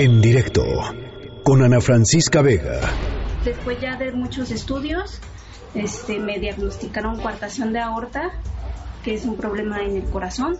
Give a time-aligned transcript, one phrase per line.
[0.00, 0.64] En directo
[1.42, 2.78] con Ana Francisca Vega.
[3.44, 5.18] Después ya de muchos estudios,
[5.74, 8.30] este, me diagnosticaron coartación de aorta,
[9.02, 10.56] que es un problema en el corazón.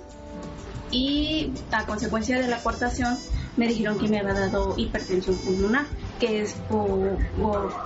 [0.90, 3.16] Y a consecuencia de la coartación
[3.56, 5.86] me dijeron que me había dado hipertensión pulmonar,
[6.18, 7.18] que es por,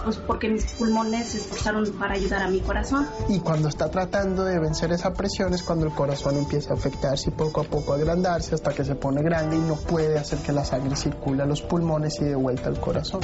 [0.04, 3.06] pues porque mis pulmones se esforzaron para ayudar a mi corazón.
[3.28, 7.30] Y cuando está tratando de vencer esa presión es cuando el corazón empieza a afectarse
[7.30, 10.52] y poco a poco agrandarse hasta que se pone grande y no puede hacer que
[10.52, 13.21] la sangre circule a los pulmones y de vuelta al corazón.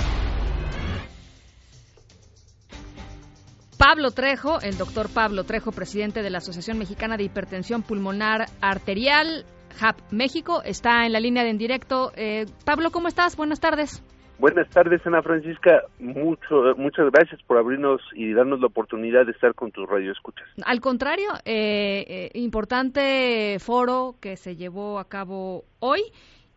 [3.78, 9.46] Pablo Trejo, el doctor Pablo Trejo, presidente de la Asociación Mexicana de Hipertensión Pulmonar Arterial,
[9.80, 12.12] HAP México, está en la línea de en directo.
[12.16, 13.36] Eh, Pablo, ¿cómo estás?
[13.36, 14.02] Buenas tardes.
[14.38, 15.82] Buenas tardes, Ana Francisca.
[15.98, 20.46] Mucho, muchas gracias por abrirnos y darnos la oportunidad de estar con tus radioescuchas.
[20.64, 26.02] Al contrario, eh, eh, importante foro que se llevó a cabo hoy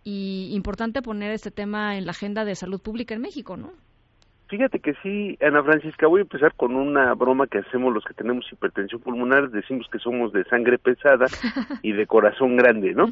[0.04, 3.72] y importante poner este tema en la agenda de salud pública en México, ¿no?
[4.48, 8.14] Fíjate que sí, Ana Francisca, voy a empezar con una broma que hacemos los que
[8.14, 11.28] tenemos hipertensión pulmonar, decimos que somos de sangre pesada
[11.82, 13.10] y de corazón grande, ¿no?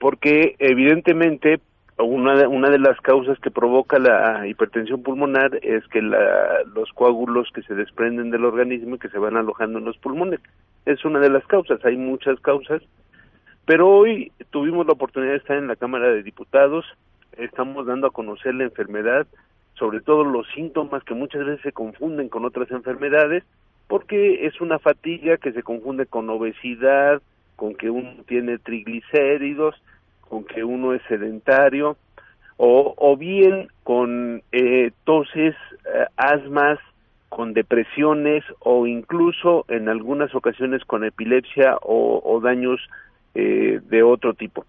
[0.00, 1.60] Porque evidentemente
[1.98, 6.90] una de, una de las causas que provoca la hipertensión pulmonar es que la, los
[6.92, 10.40] coágulos que se desprenden del organismo y que se van alojando en los pulmones.
[10.86, 12.82] Es una de las causas, hay muchas causas,
[13.64, 16.84] pero hoy tuvimos la oportunidad de estar en la Cámara de Diputados,
[17.38, 19.26] estamos dando a conocer la enfermedad,
[19.74, 23.44] sobre todo los síntomas que muchas veces se confunden con otras enfermedades,
[23.86, 27.22] porque es una fatiga que se confunde con obesidad,
[27.56, 29.80] con que uno tiene triglicéridos,
[30.34, 31.96] con que uno es sedentario,
[32.56, 36.80] o, o bien con eh, toses, eh, asmas,
[37.28, 42.80] con depresiones o incluso en algunas ocasiones con epilepsia o, o daños
[43.36, 44.66] eh, de otro tipo.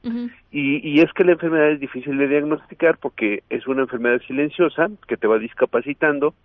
[0.52, 4.92] y, y, es que la enfermedad es difícil de diagnosticar porque es una enfermedad silenciosa
[5.08, 6.36] que te va discapacitando,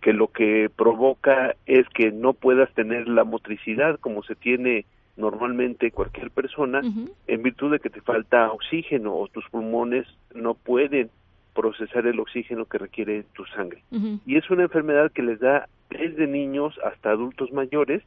[0.00, 4.84] que lo que provoca es que no puedas tener la motricidad como se tiene
[5.20, 6.80] normalmente cualquier persona
[7.26, 11.10] en virtud de que te falta oxígeno o tus pulmones no pueden
[11.54, 13.82] procesar el oxígeno que requiere tu sangre.
[14.26, 18.02] Y es una enfermedad que les da desde niños hasta adultos mayores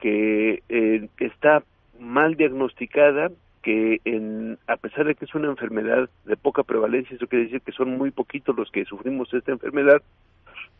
[0.00, 1.62] que eh, está
[2.00, 3.30] mal diagnosticada,
[3.62, 7.60] que en, a pesar de que es una enfermedad de poca prevalencia, eso quiere decir
[7.60, 10.02] que son muy poquitos los que sufrimos esta enfermedad,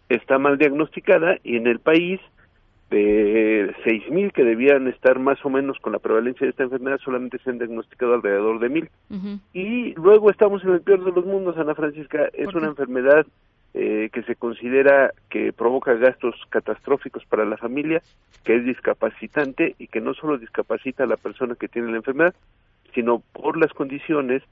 [0.09, 2.21] está mal diagnosticada y en el país
[2.93, 7.39] de 6.000 que debían estar más o menos con la prevalencia de esta enfermedad, solamente
[7.39, 9.41] se han diagnosticado alrededor de 1.000.
[9.55, 13.27] Y luego estamos en el peor de los mundos, Ana Francisca, es una enfermedad
[13.75, 18.03] eh, que se considera que provoca gastos catastróficos para la familia,
[18.45, 22.35] que es discapacitante y que no solo discapacita a la persona que tiene la enfermedad,
[22.95, 24.43] sino por las condiciones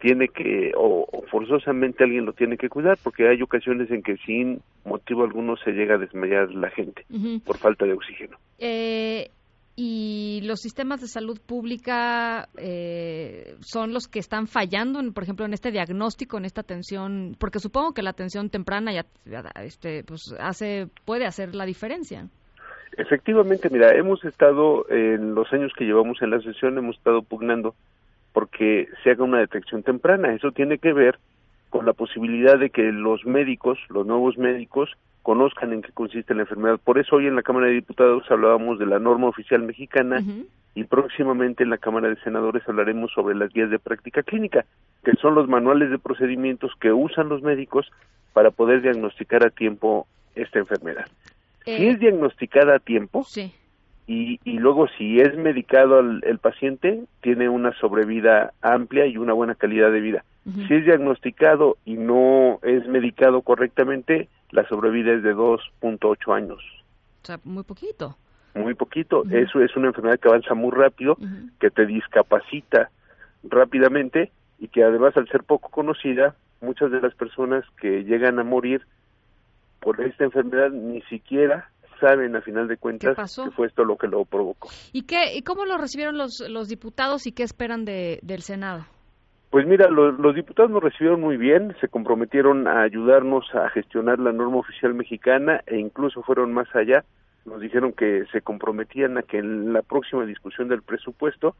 [0.00, 4.16] tiene que, o, o, forzosamente alguien lo tiene que cuidar, porque hay ocasiones en que
[4.18, 7.44] sin motivo alguno se llega a desmayar la gente uh -huh.
[7.44, 8.36] por falta de oxígeno.
[8.58, 9.30] Eh,
[9.80, 15.46] y los sistemas de salud pública eh, son los que están fallando, en, por ejemplo,
[15.46, 19.06] en este diagnóstico, en esta atención, porque supongo que la atención temprana ya,
[19.62, 22.26] este, pues hace, puede hacer la diferencia.
[22.96, 27.76] Efectivamente, mira, hemos estado en los años que llevamos en la sesión, hemos estado pugnando
[28.38, 30.32] porque se haga una detección temprana.
[30.32, 31.18] Eso tiene que ver
[31.70, 36.42] con la posibilidad de que los médicos, los nuevos médicos, conozcan en qué consiste la
[36.42, 36.78] enfermedad.
[36.78, 40.22] Por eso hoy en la Cámara de Diputados hablábamos de la norma oficial mexicana uh
[40.22, 40.46] -huh.
[40.76, 44.64] y próximamente en la Cámara de Senadores hablaremos sobre las guías de práctica clínica,
[45.02, 47.90] que son los manuales de procedimientos que usan los médicos
[48.34, 50.06] para poder diagnosticar a tiempo
[50.36, 51.06] esta enfermedad.
[51.66, 53.52] Eh, si es diagnosticada a tiempo, sí.
[54.08, 59.34] Y, y, luego si es medicado el, el, paciente, tiene una sobrevida amplia y una
[59.34, 60.24] buena calidad de vida.
[60.46, 60.66] Uh -huh.
[60.66, 66.58] Si es diagnosticado y no es medicado correctamente, la sobrevida es de 2.8 años.
[67.22, 68.16] O sea, muy poquito.
[68.54, 69.20] Muy poquito.
[69.20, 69.46] Uh -huh.
[69.46, 71.50] Eso es una enfermedad que avanza muy rápido, uh -huh.
[71.60, 72.90] que te discapacita
[73.44, 78.42] rápidamente y que además al ser poco conocida, muchas de las personas que llegan a
[78.44, 78.86] morir
[79.80, 81.68] por esta enfermedad ni siquiera
[82.00, 84.68] saben a final de cuentas que fue esto lo que lo provocó.
[84.92, 88.84] ¿Y qué y cómo lo recibieron los los diputados y qué esperan de, del Senado?
[89.50, 94.18] Pues mira, lo, los diputados nos recibieron muy bien, se comprometieron a ayudarnos a gestionar
[94.18, 97.04] la norma oficial mexicana e incluso fueron más allá.
[97.46, 101.56] Nos dijeron que se comprometían a que en la próxima discusión del presupuesto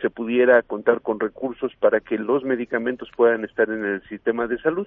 [0.00, 4.58] se pudiera contar con recursos para que los medicamentos puedan estar en el sistema de
[4.58, 4.86] salud.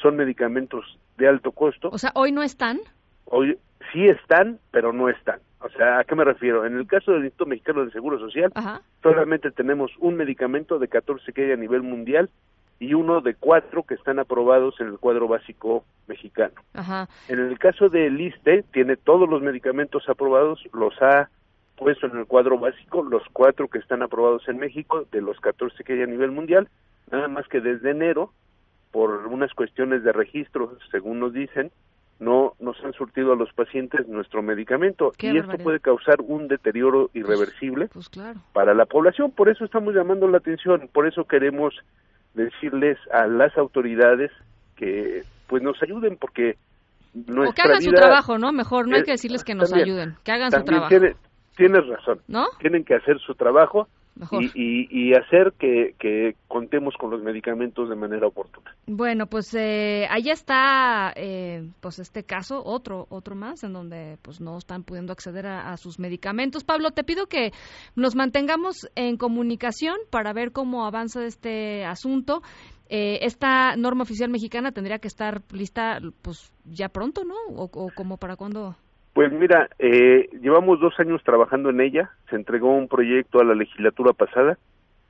[0.00, 1.90] Son medicamentos de alto costo.
[1.92, 2.78] O sea, hoy no están.
[3.26, 3.58] Hoy
[3.92, 5.40] sí están, pero no están.
[5.60, 6.64] O sea, ¿a qué me refiero?
[6.64, 8.80] En el caso del Instituto Mexicano del Seguro Social, Ajá.
[9.02, 12.30] solamente tenemos un medicamento de 14 que hay a nivel mundial
[12.78, 16.54] y uno de cuatro que están aprobados en el cuadro básico mexicano.
[16.72, 17.08] Ajá.
[17.28, 21.28] En el caso del ISTE, tiene todos los medicamentos aprobados, los ha
[21.76, 25.84] puesto en el cuadro básico, los cuatro que están aprobados en México, de los 14
[25.84, 26.68] que hay a nivel mundial,
[27.10, 28.32] nada más que desde enero,
[28.92, 31.70] por unas cuestiones de registro, según nos dicen,
[32.20, 36.46] no nos han surtido a los pacientes nuestro medicamento Qué y esto puede causar un
[36.48, 38.38] deterioro irreversible Pues claro.
[38.52, 39.32] para la población.
[39.32, 41.74] Por eso estamos llamando la atención, por eso queremos
[42.34, 44.30] decirles a las autoridades
[44.76, 46.56] que pues nos ayuden porque
[47.14, 48.52] nuestra O que hagan su vida- trabajo, ¿no?
[48.52, 51.16] Mejor no hay que decirles que nos también, ayuden, que hagan su trabajo, tiene-
[51.56, 52.46] tienes razón, ¿no?
[52.60, 53.88] tienen que hacer su trabajo
[54.20, 54.44] Mejor.
[54.44, 58.76] y, y, y hacer que, que contemos con los medicamentos de manera oportuna.
[58.86, 64.40] Bueno, pues eh, ahí está, eh, pues este caso, otro, otro más, en donde pues
[64.40, 66.64] no están pudiendo acceder a, a sus medicamentos.
[66.64, 67.52] Pablo, te pido que
[67.96, 72.42] nos mantengamos en comunicación para ver cómo avanza este asunto.
[72.90, 77.36] Eh, esta norma oficial mexicana tendría que estar lista, pues ya pronto, ¿no?
[77.56, 78.76] O, o como para cuándo.
[79.20, 83.54] Pues mira, eh, llevamos dos años trabajando en ella, se entregó un proyecto a la
[83.54, 84.56] legislatura pasada,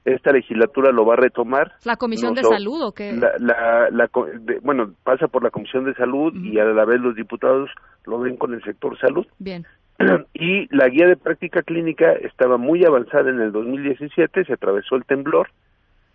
[0.04, 1.74] esta legislatura lo va a retomar.
[1.84, 3.12] ¿La Comisión de Nos Salud o qué?
[3.12, 4.10] La, la, la
[4.40, 7.70] de- bueno, pasa por la Comisión de Salud y a la vez los diputados
[8.04, 9.24] lo ven con el sector salud.
[9.38, 9.64] Bien.
[10.34, 15.04] y la guía de práctica clínica estaba muy avanzada en el 2017, se atravesó el
[15.04, 15.50] temblor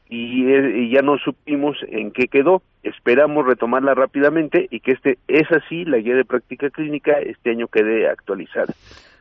[0.10, 2.62] y, y ya no supimos en qué quedó.
[2.84, 7.68] Esperamos retomarla rápidamente y que este es así, la guía de práctica clínica este año
[7.68, 8.74] quede actualizada.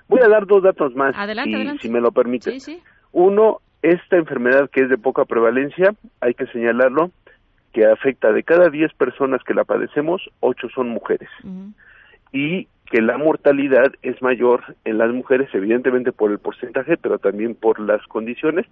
[0.09, 1.83] Voy a dar dos datos más, Adelante, si, adelante.
[1.83, 2.53] si me lo permite.
[2.53, 2.83] Sí, sí.
[3.13, 7.11] Uno, esta enfermedad que es de poca prevalencia, hay que señalarlo,
[7.73, 11.29] que afecta de cada 10 personas que la padecemos, 8 son mujeres.
[12.33, 17.55] Y que la mortalidad es mayor en las mujeres, evidentemente por el porcentaje, pero también
[17.55, 18.67] por las condiciones,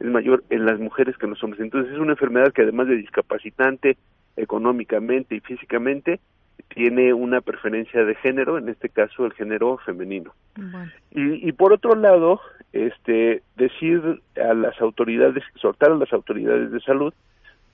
[0.00, 1.62] es mayor en las mujeres que en los hombres.
[1.62, 3.96] Entonces es una enfermedad que además de discapacitante
[4.36, 6.20] económicamente y físicamente,
[6.68, 10.32] tiene una preferencia de género, en este caso el género femenino.
[10.56, 10.90] Bueno.
[11.10, 12.40] Y, y por otro lado,
[12.72, 17.12] este, decir a las autoridades, exhortar a las autoridades de salud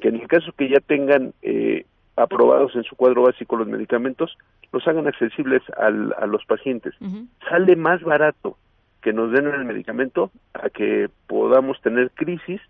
[0.01, 1.85] que en el caso que ya tengan eh,
[2.19, 4.37] aprobados en su cuadro básico los medicamentos,
[4.73, 6.95] los hagan accesibles al- a los pacientes.
[7.49, 8.57] Sale más barato
[9.03, 12.61] que nos den el medicamento a que podamos tener crisis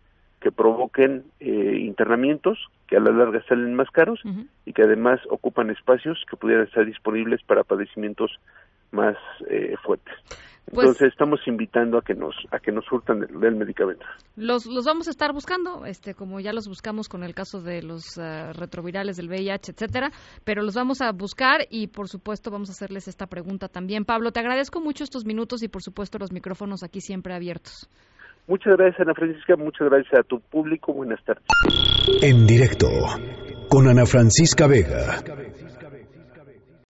[0.41, 4.21] que provoquen eh, internamientos que a la larga salen más caros
[4.67, 8.39] y que además ocupan espacios que pudieran estar disponibles para padecimientos
[8.93, 9.17] más
[9.51, 10.15] eh, fuertes.
[10.71, 14.05] Pues- Entonces estamos invitando a que nos a que nos surtan del, del medicamento.
[14.37, 17.83] Los, los vamos a estar buscando, este, como ya los buscamos con el caso de
[17.83, 20.11] los eh, retrovirales del VIH, etcétera,
[20.45, 24.05] pero los vamos a buscar y por supuesto vamos a hacerles esta pregunta también.
[24.05, 27.89] Pablo, te agradezco mucho estos minutos y por supuesto los micrófonos aquí siempre abiertos.
[28.47, 31.45] Muchas gracias Ana Francisca, muchas gracias a tu público, buenas tardes.
[32.23, 32.89] En directo
[33.69, 35.23] con Ana Francisca Vega.